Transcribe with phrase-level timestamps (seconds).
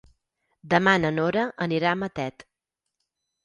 [0.73, 2.49] Demà na Nora anirà a Matet.